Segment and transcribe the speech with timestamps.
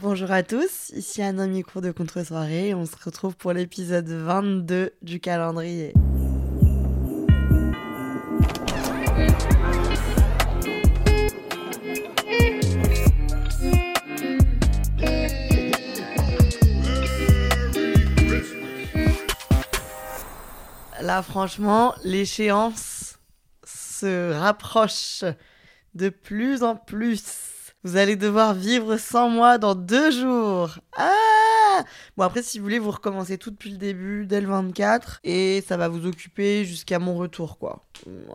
[0.00, 2.72] Bonjour à tous, ici Anna Micro de Contre-soirée.
[2.72, 5.92] On se retrouve pour l'épisode 22 du calendrier.
[21.02, 23.18] Là, franchement, l'échéance
[23.64, 25.24] se rapproche
[25.96, 27.47] de plus en plus.
[27.84, 30.78] Vous allez devoir vivre sans moi dans deux jours.
[30.96, 31.84] Ah
[32.16, 35.62] Bon après si vous voulez vous recommencez tout depuis le début dès le 24 et
[35.64, 37.84] ça va vous occuper jusqu'à mon retour quoi.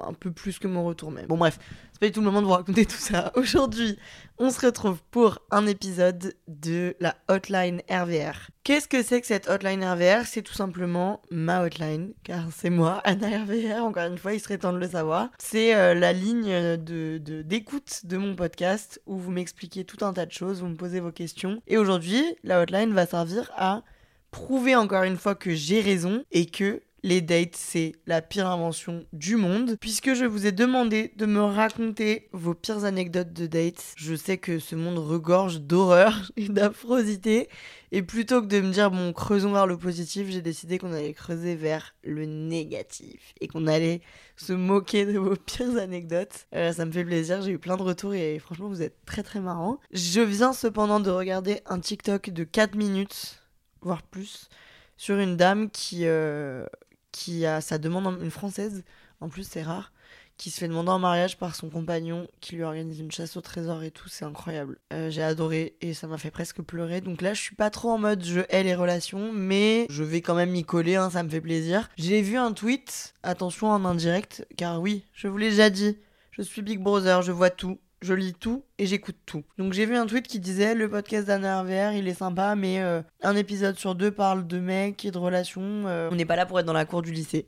[0.07, 1.27] Un peu plus que mon retour même.
[1.27, 1.59] Bon bref,
[1.93, 3.31] c'est pas du tout le moment de vous raconter tout ça.
[3.35, 3.97] Aujourd'hui,
[4.39, 8.49] on se retrouve pour un épisode de la hotline RVR.
[8.63, 12.99] Qu'est-ce que c'est que cette hotline RVR C'est tout simplement ma hotline, car c'est moi,
[13.03, 15.29] Anna RVR, encore une fois, il serait temps de le savoir.
[15.37, 20.25] C'est euh, la ligne de, d'écoute de, mon podcast où vous m'expliquez tout un tas
[20.25, 21.61] de choses, vous me posez vos questions.
[21.67, 23.83] Et aujourd'hui, la hotline va servir à
[24.31, 29.05] prouver encore une fois que j'ai raison et que les dates, c'est la pire invention
[29.11, 29.77] du monde.
[29.79, 34.37] Puisque je vous ai demandé de me raconter vos pires anecdotes de dates, je sais
[34.37, 37.49] que ce monde regorge d'horreur et d'affrosité.
[37.91, 41.13] Et plutôt que de me dire, bon, creusons vers le positif, j'ai décidé qu'on allait
[41.13, 43.33] creuser vers le négatif.
[43.41, 44.01] Et qu'on allait
[44.37, 46.47] se moquer de vos pires anecdotes.
[46.55, 49.23] Euh, ça me fait plaisir, j'ai eu plein de retours et franchement, vous êtes très
[49.23, 49.77] très marrant.
[49.91, 53.43] Je viens cependant de regarder un TikTok de 4 minutes,
[53.81, 54.49] voire plus,
[54.97, 56.65] sur une dame qui, euh,
[57.13, 58.83] qui a sa demande, une française,
[59.21, 59.93] en plus c'est rare,
[60.37, 63.41] qui se fait demander en mariage par son compagnon, qui lui organise une chasse au
[63.41, 64.79] trésor et tout, c'est incroyable.
[64.91, 67.01] Euh, j'ai adoré et ça m'a fait presque pleurer.
[67.01, 70.21] Donc là, je suis pas trop en mode je hais les relations, mais je vais
[70.21, 71.89] quand même m'y coller, hein, ça me fait plaisir.
[71.97, 75.97] J'ai vu un tweet, attention en indirect, car oui, je vous l'ai déjà dit,
[76.31, 79.43] je suis Big Brother, je vois tout je lis tout et j'écoute tout.
[79.57, 82.81] Donc j'ai vu un tweet qui disait le podcast d'Anna RVR il est sympa mais
[82.81, 85.83] euh, un épisode sur deux parle de mecs et de relations.
[85.87, 87.47] Euh, on n'est pas là pour être dans la cour du lycée.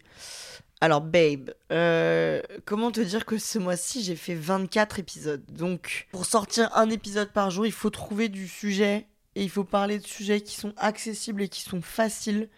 [0.81, 5.43] Alors babe, euh, comment te dire que ce mois-ci j'ai fait 24 épisodes?
[5.49, 9.63] Donc pour sortir un épisode par jour il faut trouver du sujet et il faut
[9.63, 12.49] parler de sujets qui sont accessibles et qui sont faciles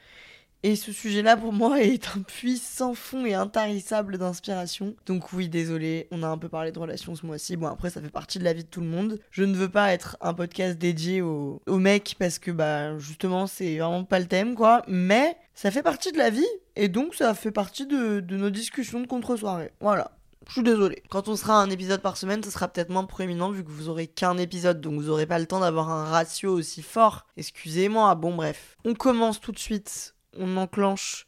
[0.64, 4.96] et ce sujet-là, pour moi, est un puits sans fond et intarissable d'inspiration.
[5.06, 7.56] Donc oui, désolé, on a un peu parlé de relations ce mois-ci.
[7.56, 9.20] Bon, après, ça fait partie de la vie de tout le monde.
[9.32, 13.78] Je ne veux pas être un podcast dédié aux, mecs parce que, bah, justement, c'est
[13.78, 14.84] vraiment pas le thème, quoi.
[14.88, 19.00] Mais ça fait partie de la vie et donc ça fait partie de, nos discussions
[19.00, 19.72] de contre-soirée.
[19.80, 20.12] Voilà.
[20.48, 21.04] Je suis désolé.
[21.10, 23.90] Quand on sera un épisode par semaine, ce sera peut-être moins proéminent vu que vous
[23.90, 27.26] aurez qu'un épisode, donc vous aurez pas le temps d'avoir un ratio aussi fort.
[27.36, 28.16] Excusez-moi.
[28.16, 28.78] Bon, bref.
[28.86, 31.28] On commence tout de suite on enclenche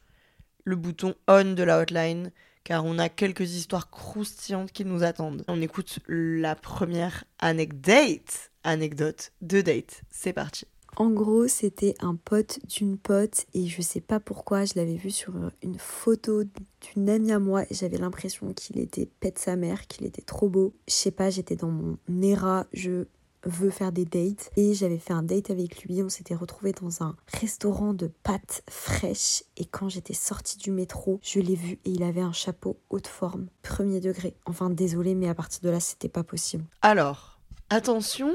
[0.64, 2.32] le bouton on de la hotline
[2.64, 5.44] car on a quelques histoires croustillantes qui nous attendent.
[5.48, 10.04] On écoute la première anecdote, anecdote de date.
[10.12, 10.66] C'est parti.
[10.96, 15.12] En gros, c'était un pote d'une pote et je sais pas pourquoi, je l'avais vu
[15.12, 15.34] sur
[15.64, 20.06] une photo d'une amie à moi et j'avais l'impression qu'il était pète sa mère, qu'il
[20.06, 20.74] était trop beau.
[20.88, 23.06] Je sais pas, j'étais dans mon ERA, je
[23.44, 26.04] veut faire des dates et j'avais fait un date avec lui.
[26.04, 31.20] On s'était retrouvé dans un restaurant de pâtes fraîches et quand j'étais sortie du métro,
[31.24, 34.36] je l'ai vu et il avait un chapeau haute forme, premier degré.
[34.46, 36.66] Enfin, désolé, mais à partir de là, c'était pas possible.
[36.82, 37.40] Alors,
[37.70, 38.34] attention.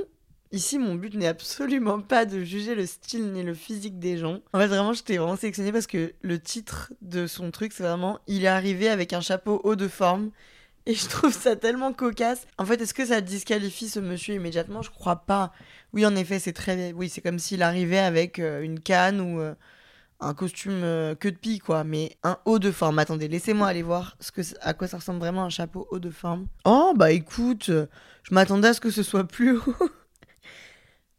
[0.52, 4.38] Ici, mon but n'est absolument pas de juger le style ni le physique des gens.
[4.52, 7.82] En fait, vraiment, je t'ai vraiment sélectionné parce que le titre de son truc, c'est
[7.82, 10.30] vraiment Il est arrivé avec un chapeau haut de forme
[10.86, 12.46] et je trouve ça tellement cocasse.
[12.58, 14.82] En fait, est-ce que ça disqualifie ce monsieur immédiatement?
[14.82, 15.52] Je crois pas.
[15.92, 16.92] Oui, en effet, c'est très.
[16.92, 19.54] Oui, c'est comme s'il arrivait avec euh, une canne ou euh,
[20.20, 21.84] un costume euh, que de pie, quoi.
[21.84, 22.98] Mais un haut de forme.
[22.98, 26.10] Attendez, laissez-moi aller voir ce que, à quoi ça ressemble vraiment un chapeau haut de
[26.10, 26.46] forme.
[26.64, 29.90] Oh, bah écoute, je m'attendais à ce que ce soit plus haut.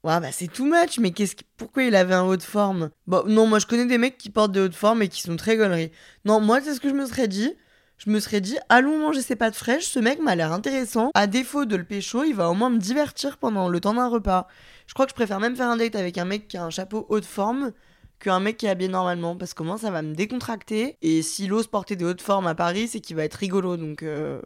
[0.03, 2.91] Ouais, bah c'est too much, mais qu'est-ce pourquoi il avait un haut de forme?
[3.07, 5.23] Bon, non, moi je connais des mecs qui portent des hauts de forme et qui
[5.23, 5.91] sont très gauleries.
[6.25, 7.55] Non, moi c'est ce que je me serais dit
[7.97, 11.11] je me serais dit, allons manger ces pâtes fraîches, ce mec m'a l'air intéressant.
[11.13, 14.07] À défaut de le pécho, il va au moins me divertir pendant le temps d'un
[14.07, 14.47] repas.
[14.87, 16.69] Je crois que je préfère même faire un date avec un mec qui a un
[16.69, 17.71] chapeau haut de forme
[18.19, 20.97] qu'un mec qui est habillé normalement, parce que moi ça va me décontracter.
[21.01, 24.03] Et s'il ose porter des hautes formes à Paris, c'est qu'il va être rigolo, donc...
[24.03, 24.41] Euh,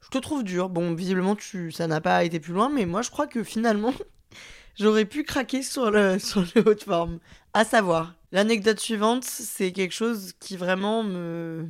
[0.00, 0.68] je te trouve dur.
[0.68, 3.92] Bon, visiblement, tu, ça n'a pas été plus loin, mais moi je crois que finalement,
[4.78, 7.18] j'aurais pu craquer sur le, sur le haut de forme.
[7.54, 11.66] À savoir, l'anecdote suivante, c'est quelque chose qui vraiment me,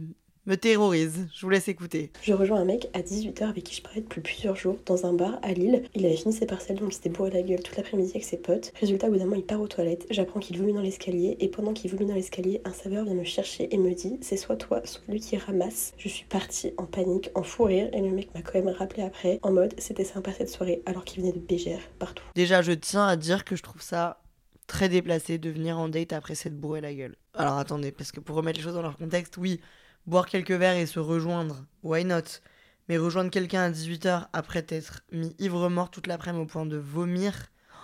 [0.48, 1.28] me terrorise.
[1.34, 2.10] Je vous laisse écouter.
[2.22, 5.12] Je rejoins un mec à 18h avec qui je parlais depuis plusieurs jours dans un
[5.12, 5.82] bar à Lille.
[5.94, 8.38] Il avait fini ses parcelles donc il s'était bourré la gueule toute l'après-midi avec ses
[8.38, 8.72] potes.
[8.80, 10.06] Résultat, au bout d'un moment, il part aux toilettes.
[10.10, 13.24] J'apprends qu'il vomit dans l'escalier et pendant qu'il vomit dans l'escalier, un saveur vient me
[13.24, 15.92] chercher et me dit c'est soit toi, soit lui qui ramasse.
[15.98, 19.02] Je suis partie en panique, en fou rire et le mec m'a quand même rappelé
[19.02, 22.24] après en mode c'était sympa cette soirée alors qu'il venait de Bégère partout.
[22.34, 24.22] Déjà, je tiens à dire que je trouve ça
[24.66, 27.16] très déplacé de venir en date après s'être bourré la gueule.
[27.34, 29.60] Alors attendez, parce que pour remettre les choses dans leur contexte, oui,
[30.08, 32.40] boire quelques verres et se rejoindre, why not?
[32.88, 37.34] Mais rejoindre quelqu'un à 18h après t'être mis ivre-mort toute l'après-midi au point de vomir,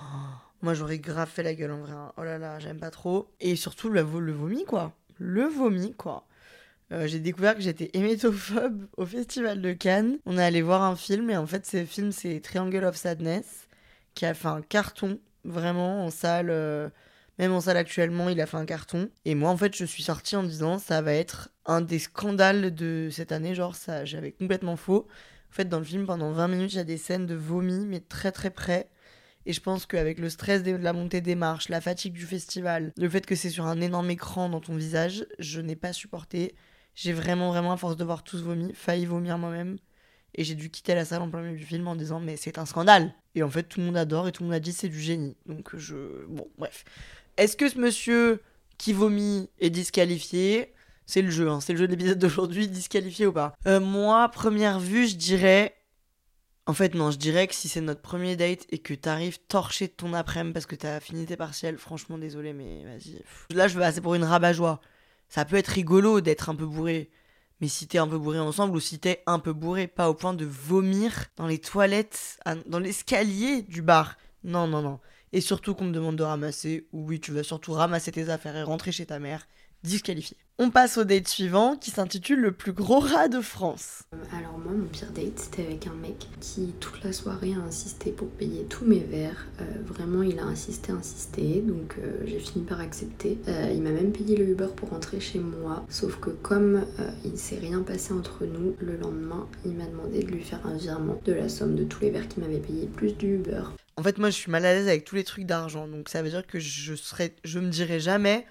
[0.03, 0.05] oh,
[0.63, 1.93] moi j'aurais grave fait la gueule en vrai.
[1.93, 2.13] hein.
[2.17, 3.31] Oh là là, j'aime pas trop.
[3.41, 4.93] Et surtout le, vo- le vomi quoi.
[5.19, 6.27] Le vomi quoi.
[6.93, 10.19] Euh, j'ai découvert que j'étais hémétophobe au festival de Cannes.
[10.27, 13.69] On est allé voir un film et en fait ce film c'est Triangle of Sadness
[14.15, 16.49] qui a fait un carton vraiment en salle.
[16.51, 16.89] euh,
[17.39, 19.11] même en salle actuellement, il a fait un carton.
[19.25, 22.75] Et moi, en fait, je suis sortie en disant, ça va être un des scandales
[22.75, 23.55] de cette année.
[23.55, 25.07] Genre, ça, j'avais complètement faux.
[25.51, 27.87] En fait, dans le film, pendant 20 minutes, il y a des scènes de vomi,
[27.87, 28.89] mais très très près.
[29.47, 32.93] Et je pense qu'avec le stress de la montée des marches, la fatigue du festival,
[32.97, 36.55] le fait que c'est sur un énorme écran dans ton visage, je n'ai pas supporté.
[36.95, 39.77] J'ai vraiment, vraiment, à force de voir tous vomi, failli vomir moi-même.
[40.37, 42.59] Et j'ai dû quitter la salle en plein milieu du film en disant, mais c'est
[42.59, 43.15] un scandale.
[43.35, 45.01] Et en fait, tout le monde adore et tout le monde a dit c'est du
[45.01, 45.37] génie.
[45.47, 46.25] Donc, je.
[46.27, 46.85] Bon, bref.
[47.37, 48.43] Est-ce que ce monsieur
[48.79, 50.73] qui vomit est disqualifié?
[51.07, 51.61] C'est le jeu, hein.
[51.61, 53.55] c'est le jeu de l'épisode d'aujourd'hui, disqualifié ou pas?
[53.67, 55.75] Euh, Moi, première vue, je dirais.
[56.67, 59.89] En fait, non, je dirais que si c'est notre premier date et que t'arrives torché
[59.89, 61.37] ton après-midi parce que t'as fini tes
[61.77, 63.23] franchement, désolé, mais vas-y.
[63.55, 64.81] Là, je veux passer pour une rabat-joie.
[65.29, 67.11] Ça peut être rigolo d'être un peu bourré.
[67.61, 70.15] Mais si t'es un peu bourré ensemble ou si t'es un peu bourré, pas au
[70.15, 74.17] point de vomir dans les toilettes, dans l'escalier du bar.
[74.43, 75.01] Non, non, non.
[75.35, 76.87] Et surtout qu'on me demande de ramasser.
[76.93, 79.49] Oui, tu vas surtout ramasser tes affaires et rentrer chez ta mère.
[79.83, 80.37] Disqualifié.
[80.59, 84.05] On passe au date suivant qui s'intitule Le plus gros rat de France.
[84.33, 88.13] Alors moi, mon pire date, c'était avec un mec qui toute la soirée a insisté
[88.13, 89.49] pour payer tous mes verres.
[89.61, 93.37] Euh, vraiment, il a insisté, insisté, donc euh, j'ai fini par accepter.
[93.49, 97.11] Euh, il m'a même payé le Uber pour rentrer chez moi, sauf que comme euh,
[97.25, 100.65] il ne s'est rien passé entre nous, le lendemain, il m'a demandé de lui faire
[100.65, 103.65] un virement de la somme de tous les verres qu'il m'avait payé, plus du Uber.
[103.97, 105.87] En fait, moi, je suis mal à l'aise avec tous les trucs d'argent.
[105.87, 108.47] Donc, ça veut dire que je serais, je me dirais jamais,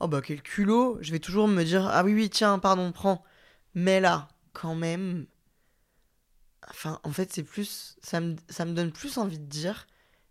[0.00, 0.98] oh bah quel culot.
[1.00, 3.24] Je vais toujours me dire, ah oui, oui, tiens, pardon, prends.
[3.74, 5.26] Mais là, quand même.
[6.68, 7.96] Enfin, en fait, c'est plus.
[8.02, 9.86] Ça me, ça me donne plus envie de dire,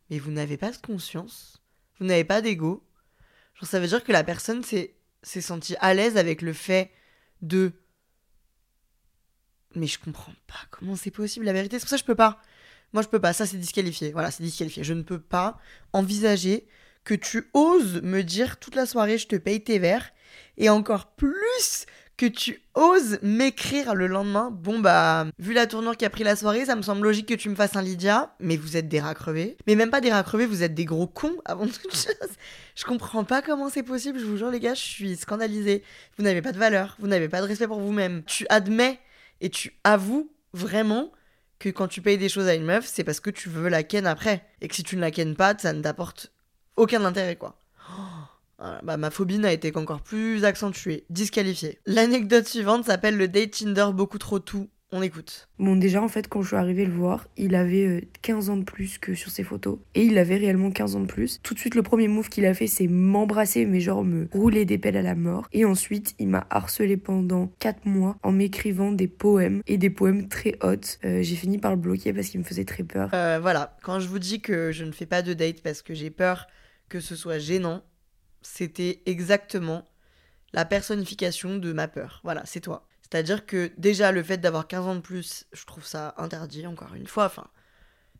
[0.09, 1.61] mais vous n'avez pas de conscience.
[1.99, 2.85] Vous n'avez pas d'ego.
[3.55, 6.91] Genre, ça veut dire que la personne s'est s'est sentie à l'aise avec le fait
[7.41, 7.73] de.
[9.75, 11.45] Mais je comprends pas comment c'est possible.
[11.45, 12.41] La vérité, c'est pour ça que je peux pas.
[12.93, 13.33] Moi, je peux pas.
[13.33, 14.11] Ça, c'est disqualifié.
[14.11, 14.83] Voilà, c'est disqualifié.
[14.83, 15.59] Je ne peux pas
[15.93, 16.67] envisager
[17.03, 20.11] que tu oses me dire toute la soirée, je te paye tes verres.
[20.57, 21.85] Et encore plus
[22.17, 24.49] que tu oses m'écrire le lendemain.
[24.51, 27.35] Bon, bah, vu la tournure qui a pris la soirée, ça me semble logique que
[27.35, 28.35] tu me fasses un Lydia.
[28.39, 29.55] Mais vous êtes des rats crevés.
[29.67, 32.29] Mais même pas des rats crevés, vous êtes des gros cons avant toute chose.
[32.75, 34.19] Je comprends pas comment c'est possible.
[34.19, 35.83] Je vous jure, les gars, je suis scandalisée.
[36.17, 36.97] Vous n'avez pas de valeur.
[36.99, 38.23] Vous n'avez pas de respect pour vous-même.
[38.25, 38.99] Tu admets
[39.39, 41.11] et tu avoues vraiment
[41.59, 43.83] que quand tu payes des choses à une meuf, c'est parce que tu veux la
[43.83, 44.45] ken après.
[44.62, 46.31] Et que si tu ne la ken pas, ça ne t'apporte
[46.75, 47.59] aucun intérêt, quoi.
[47.89, 48.04] Oh,
[48.59, 51.06] voilà, bah, ma phobie n'a été qu'encore plus accentuée.
[51.09, 51.80] Disqualifiée.
[51.86, 54.69] L'anecdote suivante s'appelle le date Tinder beaucoup trop tout.
[54.93, 55.49] On écoute.
[55.59, 58.55] Bon, déjà, en fait, quand je suis arrivée le voir, il avait euh, 15 ans
[58.55, 59.79] de plus que sur ses photos.
[59.95, 61.41] Et il avait réellement 15 ans de plus.
[61.43, 64.63] Tout de suite, le premier move qu'il a fait, c'est m'embrasser, mais genre me rouler
[64.63, 65.49] des pelles à la mort.
[65.51, 70.29] Et ensuite, il m'a harcelé pendant 4 mois en m'écrivant des poèmes et des poèmes
[70.29, 70.99] très hautes.
[71.03, 73.09] Euh, J'ai fini par le bloquer parce qu'il me faisait très peur.
[73.13, 75.93] Euh, voilà, quand je vous dis que je ne fais pas de date parce que
[75.93, 76.47] j'ai peur
[76.87, 77.83] que ce soit gênant,
[78.41, 79.83] c'était exactement
[80.53, 82.21] la personnification de ma peur.
[82.23, 82.86] Voilà, c'est toi.
[83.09, 86.94] C'est-à-dire que déjà le fait d'avoir 15 ans de plus, je trouve ça interdit encore
[86.94, 87.26] une fois.
[87.26, 87.47] Enfin,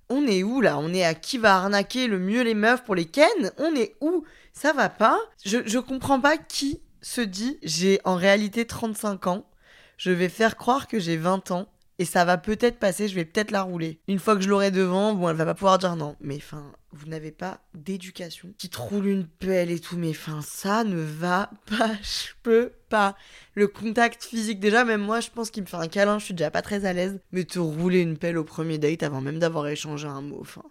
[0.10, 0.77] on est où là?
[0.77, 3.51] On est à qui va arnaquer le mieux les meufs pour les ken?
[3.58, 4.24] On est où?
[4.53, 5.20] Ça va pas?
[5.46, 9.50] Je, je comprends pas qui se dit j'ai en réalité 35 ans,
[9.98, 11.67] je vais faire croire que j'ai 20 ans
[12.00, 14.00] et ça va peut-être passer, je vais peut-être la rouler.
[14.08, 16.16] Une fois que je l'aurai devant, bon, elle va pas pouvoir dire non.
[16.22, 18.54] Mais enfin, vous n'avez pas d'éducation.
[18.58, 22.72] Qui te roule une pelle et tout, mais enfin, ça ne va pas, je peux
[22.89, 23.16] pas.
[23.56, 26.34] Le contact physique, déjà, même moi, je pense qu'il me fait un câlin, je suis
[26.36, 27.20] déjà pas très à l'aise.
[27.32, 30.63] Mais te rouler une pelle au premier date avant même d'avoir échangé un mot, enfin.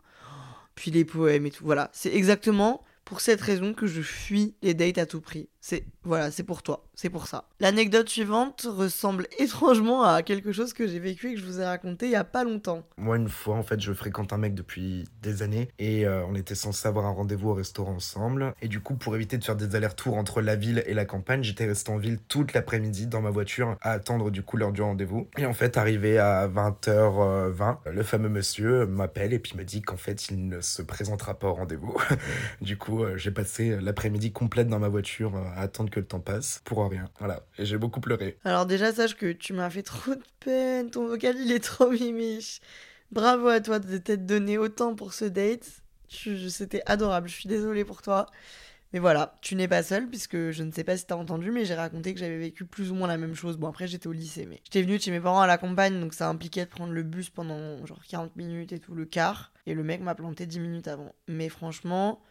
[0.76, 1.90] Puis les poèmes et tout, voilà.
[1.92, 5.48] C'est exactement pour cette raison que je fuis les dates à tout prix.
[5.60, 7.48] C'est voilà, c'est pour toi, c'est pour ça.
[7.58, 11.64] L'anecdote suivante ressemble étrangement à quelque chose que j'ai vécu et que je vous ai
[11.64, 12.86] raconté il y a pas longtemps.
[12.96, 16.36] Moi, une fois, en fait, je fréquente un mec depuis des années et euh, on
[16.36, 18.54] était censé avoir un rendez-vous au restaurant ensemble.
[18.62, 21.42] Et du coup, pour éviter de faire des allers-retours entre la ville et la campagne,
[21.42, 24.82] j'étais resté en ville toute l'après-midi dans ma voiture à attendre du coup l'heure du
[24.82, 25.28] rendez-vous.
[25.36, 29.96] Et en fait, arrivé à 20h20, le fameux monsieur m'appelle et puis me dit qu'en
[29.96, 31.96] fait, il ne se présentera pas au rendez-vous.
[32.60, 36.06] du coup, euh, j'ai passé l'après-midi complète dans ma voiture euh, à attendre que le
[36.06, 37.08] temps passe pour rien.
[37.18, 37.46] Voilà.
[37.58, 38.38] Et j'ai beaucoup pleuré.
[38.44, 40.90] Alors déjà, sache que tu m'as fait trop de peine.
[40.90, 42.60] Ton vocal, il est trop mimiche.
[43.12, 45.82] Bravo à toi de t'être donné autant pour ce date.
[46.08, 47.28] C'était adorable.
[47.28, 48.26] Je suis désolée pour toi.
[48.92, 51.64] Mais voilà, tu n'es pas seule puisque je ne sais pas si t'as entendu, mais
[51.64, 53.56] j'ai raconté que j'avais vécu plus ou moins la même chose.
[53.56, 56.14] Bon, après, j'étais au lycée, mais j'étais venue chez mes parents à la campagne, donc
[56.14, 59.52] ça impliquait de prendre le bus pendant genre 40 minutes et tout, le quart.
[59.66, 61.12] Et le mec m'a planté 10 minutes avant.
[61.26, 62.22] Mais franchement,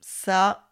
[0.00, 0.70] ça,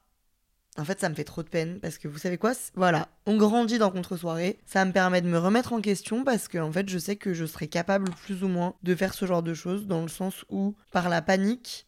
[0.76, 3.36] en fait, ça me fait trop de peine parce que vous savez quoi Voilà, on
[3.36, 4.58] grandit dans contre-soirée.
[4.66, 7.34] Ça me permet de me remettre en question parce que en fait, je sais que
[7.34, 10.44] je serais capable plus ou moins de faire ce genre de choses dans le sens
[10.48, 11.86] où, par la panique,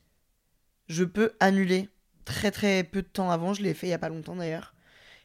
[0.89, 1.89] je peux annuler
[2.25, 3.55] très très peu de temps avant.
[3.55, 4.75] Je l'ai fait il y a pas longtemps d'ailleurs.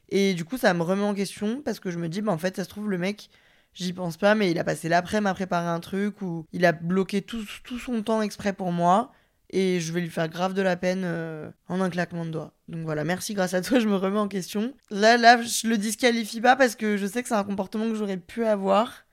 [0.09, 2.37] Et du coup, ça me remet en question parce que je me dis, bah en
[2.37, 3.29] fait, ça se trouve, le mec,
[3.73, 6.73] j'y pense pas, mais il a passé l'après-midi à préparer un truc ou il a
[6.73, 9.11] bloqué tout, tout son temps exprès pour moi
[9.51, 12.53] et je vais lui faire grave de la peine euh, en un claquement de doigts.
[12.67, 14.73] Donc voilà, merci, grâce à toi, je me remets en question.
[14.89, 17.95] Là, là, je le disqualifie pas parce que je sais que c'est un comportement que
[17.95, 19.05] j'aurais pu avoir.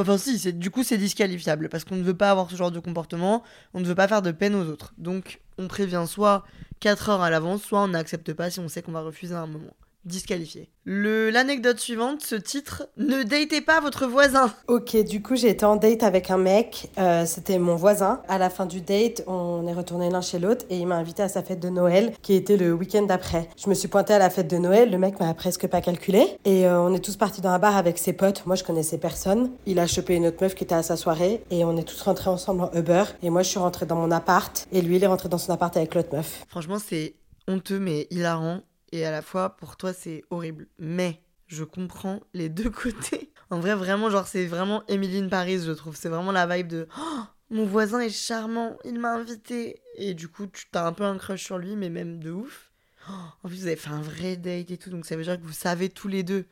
[0.00, 2.70] Enfin, si, c'est, du coup, c'est disqualifiable parce qu'on ne veut pas avoir ce genre
[2.70, 3.42] de comportement,
[3.74, 4.94] on ne veut pas faire de peine aux autres.
[4.98, 6.44] Donc, on prévient soit
[6.80, 9.40] 4 heures à l'avance, soit on n'accepte pas si on sait qu'on va refuser à
[9.40, 9.74] un moment
[10.08, 10.68] disqualifié.
[10.84, 14.50] L'anecdote suivante, ce titre, ne datez pas votre voisin.
[14.68, 18.22] Ok, du coup j'ai été en date avec un mec, euh, c'était mon voisin.
[18.26, 21.22] À la fin du date, on est retourné l'un chez l'autre et il m'a invité
[21.22, 23.50] à sa fête de Noël qui était le week-end d'après.
[23.62, 26.24] Je me suis pointée à la fête de Noël, le mec m'a presque pas calculé
[26.46, 28.46] et euh, on est tous partis dans un bar avec ses potes.
[28.46, 29.50] Moi je connaissais personne.
[29.66, 32.00] Il a chopé une autre meuf qui était à sa soirée et on est tous
[32.00, 35.04] rentrés ensemble en Uber et moi je suis rentrée dans mon appart et lui il
[35.04, 36.44] est rentré dans son appart avec l'autre meuf.
[36.48, 37.14] Franchement c'est
[37.46, 38.60] honteux mais hilarant
[38.92, 40.66] et à la fois pour toi c'est horrible.
[40.78, 43.32] Mais je comprends les deux côtés.
[43.50, 45.96] En vrai, vraiment, genre, c'est vraiment Emily Paris, je trouve.
[45.96, 49.80] C'est vraiment la vibe de oh, mon voisin est charmant, il m'a invité.
[49.96, 52.70] Et du coup, tu as un peu un crush sur lui, mais même de ouf.
[53.08, 55.38] Oh, en plus, vous avez fait un vrai date et tout, donc ça veut dire
[55.40, 56.44] que vous savez tous les deux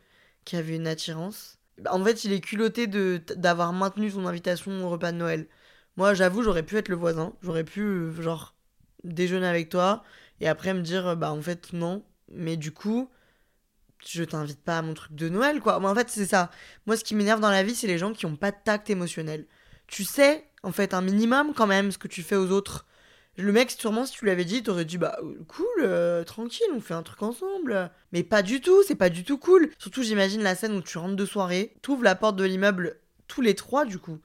[0.47, 1.59] qu'il y avait une attirance.
[1.77, 5.49] Bah, en fait, il est culotté de d'avoir maintenu son invitation au repas de Noël.
[5.99, 7.35] Moi, j'avoue, j'aurais pu être le voisin.
[7.43, 8.55] J'aurais pu, euh, genre,
[9.05, 10.03] déjeuner avec toi
[10.41, 12.03] et après me dire, bah, en fait, non,
[12.33, 13.09] mais du coup,
[14.05, 15.83] je t'invite pas à mon truc de Noël, quoi.
[15.83, 16.51] en fait, c'est ça.
[16.87, 18.91] Moi, ce qui m'énerve dans la vie, c'est les gens qui ont pas de tact
[18.91, 19.47] émotionnel.
[19.87, 22.87] Tu sais, en fait, un minimum quand même, ce que tu fais aux autres.
[23.39, 25.19] Le mec, sûrement, si tu l'avais dit, t'aurais dit, bah,
[25.49, 27.91] cool, euh, tranquille, on fait un truc ensemble.
[28.13, 29.71] Mais pas du tout, c'est pas du tout cool.
[29.79, 33.43] Surtout, j'imagine la scène où tu rentres de soirée, t'ouvres la porte de l'immeuble, tous
[33.43, 34.19] les trois, du coup.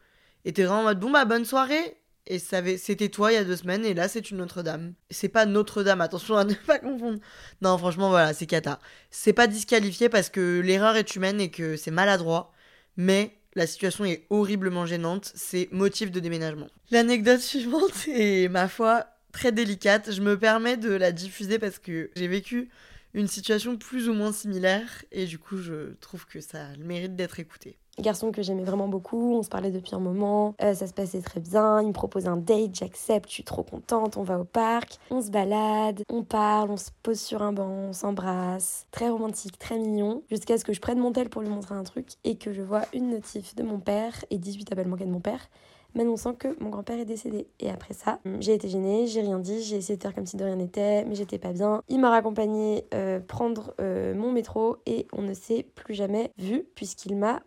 [0.45, 1.97] Et t'es vraiment en mode, bon, bah, bonne soirée.
[2.27, 4.93] Et c'était toi il y a deux semaines, et là c'est une Notre-Dame.
[5.09, 7.19] C'est pas Notre-Dame, attention à ne pas confondre.
[7.61, 8.79] Non, franchement, voilà, c'est cata.
[9.09, 12.53] C'est pas disqualifié parce que l'erreur est humaine et que c'est maladroit,
[12.95, 16.67] mais la situation est horriblement gênante, c'est motif de déménagement.
[16.91, 20.11] L'anecdote suivante est, ma foi, très délicate.
[20.11, 22.69] Je me permets de la diffuser parce que j'ai vécu
[23.13, 26.85] une situation plus ou moins similaire, et du coup, je trouve que ça a le
[26.85, 30.73] mérite d'être écouté garçon que j'aimais vraiment beaucoup, on se parlait depuis un moment, euh,
[30.73, 34.17] ça se passait très bien, il me propose un date, j'accepte, je suis trop contente,
[34.17, 37.69] on va au parc, on se balade, on parle, on se pose sur un banc,
[37.69, 41.49] on s'embrasse, très romantique, très mignon, jusqu'à ce que je prenne mon tel pour lui
[41.49, 44.87] montrer un truc et que je vois une notif de mon père et 18 appels
[44.87, 45.49] manqués de mon père
[45.95, 47.47] m'annonçant que mon grand-père est décédé.
[47.59, 50.37] Et après ça, j'ai été gênée, j'ai rien dit, j'ai essayé de faire comme si
[50.37, 51.81] de rien n'était, mais j'étais pas bien.
[51.89, 56.65] Il m'a raccompagné euh, prendre euh, mon métro et on ne s'est plus jamais vu
[56.75, 57.41] puisqu'il m'a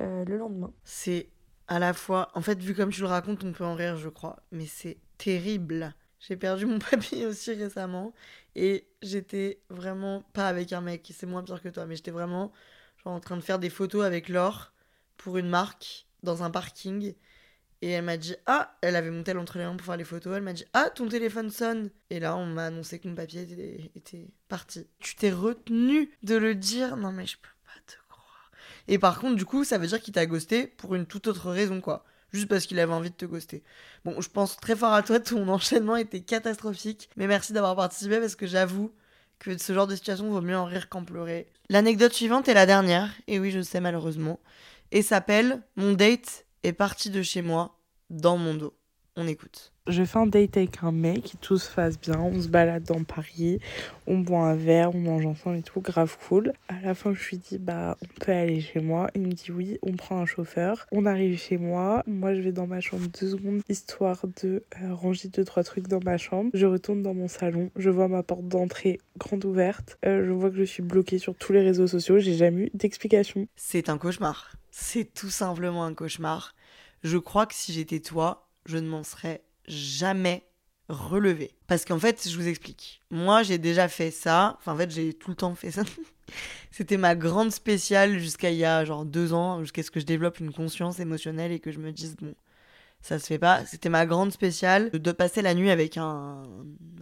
[0.00, 0.72] euh, le lendemain.
[0.84, 1.28] C'est
[1.68, 4.08] à la fois, en fait, vu comme tu le racontes, on peut en rire, je
[4.08, 5.94] crois, mais c'est terrible.
[6.20, 8.12] J'ai perdu mon papier aussi récemment
[8.54, 12.52] et j'étais vraiment pas avec un mec, c'est moins pire que toi, mais j'étais vraiment
[13.02, 14.72] genre, en train de faire des photos avec Laure
[15.16, 17.14] pour une marque dans un parking.
[17.84, 20.04] Et elle m'a dit Ah, elle avait mon tel entre les mains pour faire les
[20.04, 20.36] photos.
[20.36, 21.90] Elle m'a dit Ah, ton téléphone sonne.
[22.10, 24.86] Et là, on m'a annoncé que mon papier était, était parti.
[25.00, 27.48] Tu t'es retenu de le dire Non, mais je peux
[28.88, 31.50] et par contre, du coup, ça veut dire qu'il t'a ghosté pour une toute autre
[31.50, 32.04] raison, quoi.
[32.32, 33.62] Juste parce qu'il avait envie de te ghoster.
[34.04, 37.10] Bon, je pense très fort à toi, ton enchaînement était catastrophique.
[37.16, 38.92] Mais merci d'avoir participé parce que j'avoue
[39.38, 41.50] que ce genre de situation vaut mieux en rire qu'en pleurer.
[41.68, 44.40] L'anecdote suivante est la dernière, et oui, je sais malheureusement,
[44.92, 48.74] et s'appelle Mon date est parti de chez moi dans mon dos.
[49.16, 49.71] On écoute.
[49.88, 53.02] Je fais un date avec un mec, tout se passe bien, on se balade dans
[53.02, 53.58] Paris,
[54.06, 56.52] on boit un verre, on mange ensemble et tout, grave cool.
[56.68, 59.10] À la fin, je lui dis bah on peut aller chez moi.
[59.16, 60.86] Il me dit oui, on prend un chauffeur.
[60.92, 64.94] On arrive chez moi, moi je vais dans ma chambre deux secondes histoire de euh,
[64.94, 66.52] ranger deux trois trucs dans ma chambre.
[66.54, 70.50] Je retourne dans mon salon, je vois ma porte d'entrée grande ouverte, euh, je vois
[70.50, 73.48] que je suis bloquée sur tous les réseaux sociaux, j'ai jamais eu d'explication.
[73.56, 74.52] C'est un cauchemar.
[74.70, 76.54] C'est tout simplement un cauchemar.
[77.02, 80.46] Je crois que si j'étais toi, je ne m'en serais jamais
[80.88, 81.54] relevé.
[81.66, 83.02] Parce qu'en fait, je vous explique.
[83.10, 84.56] Moi, j'ai déjà fait ça.
[84.58, 85.82] Enfin, en fait, j'ai tout le temps fait ça.
[86.70, 90.06] C'était ma grande spéciale jusqu'à il y a genre deux ans, jusqu'à ce que je
[90.06, 92.34] développe une conscience émotionnelle et que je me dise, bon,
[93.02, 93.64] ça se fait pas.
[93.66, 96.42] C'était ma grande spéciale de passer la nuit avec un,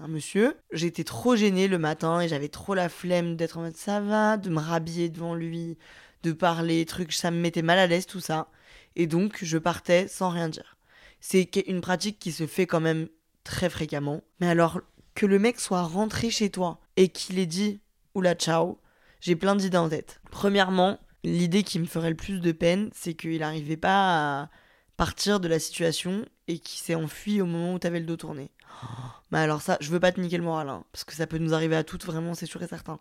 [0.01, 0.57] un monsieur.
[0.73, 4.37] J'étais trop gênée le matin et j'avais trop la flemme d'être en mode ça va,
[4.37, 5.77] de me rhabiller devant lui,
[6.23, 8.49] de parler, trucs, ça me mettait mal à l'aise tout ça.
[8.97, 10.77] Et donc, je partais sans rien dire.
[11.21, 13.09] C'est une pratique qui se fait quand même
[13.45, 14.23] très fréquemment.
[14.41, 14.81] Mais alors,
[15.15, 17.81] que le mec soit rentré chez toi et qu'il ait dit
[18.15, 18.81] Oula, ciao,
[19.21, 20.21] j'ai plein d'idées en tête.
[20.31, 24.51] Premièrement, l'idée qui me ferait le plus de peine, c'est qu'il n'arrivait pas à
[24.97, 28.51] partir de la situation et qu'il s'est enfui au moment où t'avais le dos tourné.
[29.31, 31.39] Mais alors ça, je veux pas te niquer le moral, hein, parce que ça peut
[31.39, 32.99] nous arriver à toutes, vraiment, c'est sûr et certain.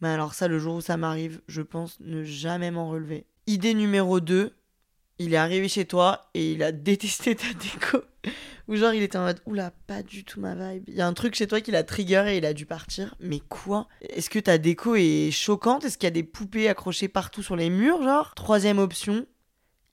[0.00, 3.26] Mais alors ça, le jour où ça m'arrive, je pense ne jamais m'en relever.
[3.46, 4.54] Idée numéro 2,
[5.18, 8.02] il est arrivé chez toi et il a détesté ta déco.
[8.68, 10.84] Ou genre il était en mode oula, pas du tout ma vibe.
[10.88, 13.14] Il y a un truc chez toi qui l'a trigger et il a dû partir.
[13.18, 13.88] Mais quoi?
[14.02, 15.84] Est-ce que ta déco est choquante?
[15.84, 18.34] Est-ce qu'il y a des poupées accrochées partout sur les murs genre?
[18.34, 19.26] Troisième option,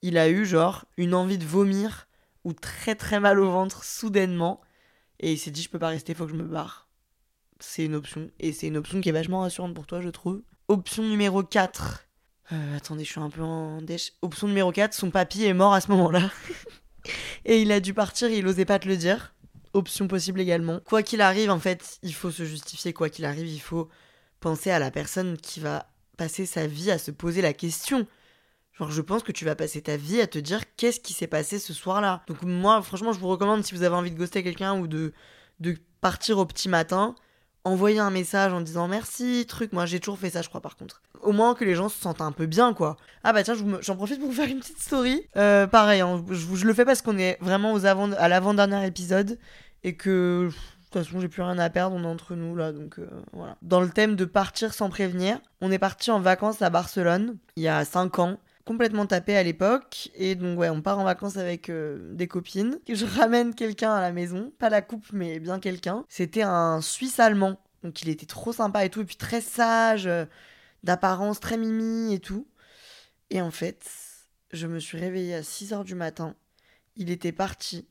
[0.02, 2.06] il a eu genre une envie de vomir
[2.44, 4.60] ou très très mal au ventre soudainement
[5.18, 6.88] et il s'est dit je peux pas rester, faut que je me barre.
[7.58, 10.42] C'est une option et c'est une option qui est vachement rassurante pour toi je trouve.
[10.68, 12.05] Option numéro 4
[12.52, 13.78] euh, attendez, je suis un peu en.
[14.22, 16.30] Option numéro 4, son papy est mort à ce moment-là.
[17.44, 19.34] et il a dû partir, il osait pas te le dire.
[19.72, 20.80] Option possible également.
[20.84, 22.92] Quoi qu'il arrive, en fait, il faut se justifier.
[22.92, 23.88] Quoi qu'il arrive, il faut
[24.40, 28.06] penser à la personne qui va passer sa vie à se poser la question.
[28.78, 31.26] Genre, je pense que tu vas passer ta vie à te dire qu'est-ce qui s'est
[31.26, 32.22] passé ce soir-là.
[32.28, 35.12] Donc, moi, franchement, je vous recommande si vous avez envie de ghoster quelqu'un ou de,
[35.60, 37.14] de partir au petit matin,
[37.66, 39.72] envoyer un message en disant merci, truc.
[39.72, 41.02] Moi, j'ai toujours fait ça, je crois, par contre.
[41.22, 42.96] Au moins que les gens se sentent un peu bien, quoi.
[43.24, 45.26] Ah bah tiens, j'en profite pour vous faire une petite story.
[45.36, 49.38] Euh, pareil, hein, je, le fais parce qu'on est vraiment aux avant, à l'avant-dernier épisode
[49.84, 50.48] et que.
[50.48, 53.08] De toute façon, j'ai plus rien à perdre, on est entre nous là, donc euh,
[53.32, 53.56] voilà.
[53.60, 57.64] Dans le thème de partir sans prévenir, on est parti en vacances à Barcelone il
[57.64, 60.10] y a 5 ans complètement tapé à l'époque.
[60.14, 62.78] Et donc, ouais, on part en vacances avec euh, des copines.
[62.86, 66.04] Je ramène quelqu'un à la maison, pas la coupe, mais bien quelqu'un.
[66.10, 67.58] C'était un Suisse allemand.
[67.82, 69.00] Donc, il était trop sympa et tout.
[69.00, 70.10] Et puis, très sage,
[70.82, 72.46] d'apparence, très mimi et tout.
[73.30, 73.88] Et en fait,
[74.52, 76.34] je me suis réveillée à 6 h du matin.
[76.96, 77.88] Il était parti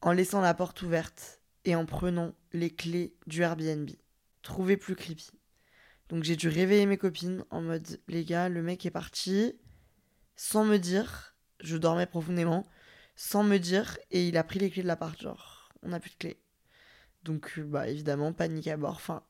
[0.00, 3.90] en laissant la porte ouverte et en prenant les clés du Airbnb.
[4.42, 5.30] Trouvé plus creepy.
[6.10, 9.54] Donc j'ai dû réveiller mes copines en mode les gars, le mec est parti
[10.36, 12.66] sans me dire, je dormais profondément,
[13.16, 16.10] sans me dire et il a pris les clés de l'appart genre on n'a plus
[16.10, 16.40] de clés.
[17.22, 18.94] Donc bah évidemment panique à bord.
[18.96, 19.22] Enfin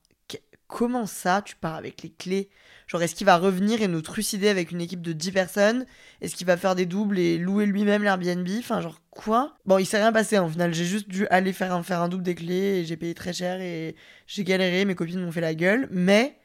[0.66, 2.50] comment ça tu pars avec les clés?
[2.86, 5.86] Genre, est-ce qu'il va revenir et nous trucider avec une équipe de 10 personnes?
[6.20, 8.48] Est-ce qu'il va faire des doubles et louer lui-même l'Airbnb?
[8.58, 9.56] Enfin, genre, quoi?
[9.64, 10.74] Bon, il s'est rien passé en final.
[10.74, 13.32] J'ai juste dû aller faire un, faire un double des clés et j'ai payé très
[13.32, 13.94] cher et
[14.26, 14.84] j'ai galéré.
[14.84, 15.88] Mes copines m'ont fait la gueule.
[15.90, 16.38] Mais,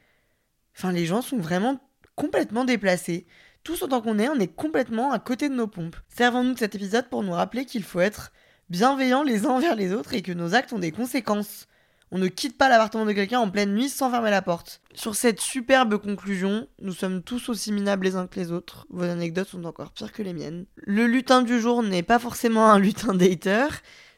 [0.76, 1.80] enfin, les gens sont vraiment
[2.14, 3.26] complètement déplacés.
[3.62, 5.96] Tous autant qu'on est, on est complètement à côté de nos pompes.
[6.08, 8.32] Servons-nous de cet épisode pour nous rappeler qu'il faut être
[8.70, 11.66] bienveillants les uns envers les autres et que nos actes ont des conséquences.
[12.10, 14.80] On ne quitte pas l'appartement de quelqu'un en pleine nuit sans fermer la porte.
[14.94, 18.86] Sur cette superbe conclusion, nous sommes tous aussi minables les uns que les autres.
[18.88, 20.64] Vos anecdotes sont encore pires que les miennes.
[20.76, 23.68] Le lutin du jour n'est pas forcément un lutin dater.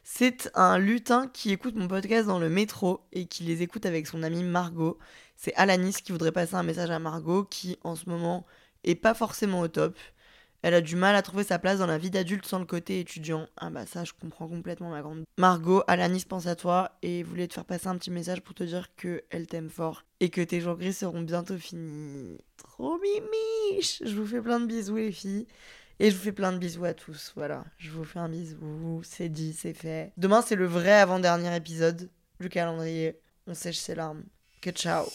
[0.03, 4.07] C'est un lutin qui écoute mon podcast dans le métro et qui les écoute avec
[4.07, 4.97] son amie Margot.
[5.35, 8.45] C'est Alanis qui voudrait passer un message à Margot qui en ce moment
[8.83, 9.97] est pas forcément au top.
[10.63, 13.01] Elle a du mal à trouver sa place dans la vie d'adulte sans le côté
[13.01, 13.47] étudiant.
[13.57, 15.25] Ah bah ça, je comprends complètement ma grande.
[15.37, 18.63] Margot, Alanis pense à toi et voulait te faire passer un petit message pour te
[18.63, 22.37] dire que elle t'aime fort et que tes jours gris seront bientôt finis.
[22.55, 25.47] Trop mimiche Je vous fais plein de bisous les filles.
[25.99, 27.33] Et je vous fais plein de bisous à tous.
[27.35, 29.01] Voilà, je vous fais un bisou.
[29.03, 30.11] C'est dit, c'est fait.
[30.17, 33.19] Demain, c'est le vrai avant-dernier épisode du calendrier.
[33.47, 34.23] On sèche ses larmes.
[34.61, 35.05] Que ciao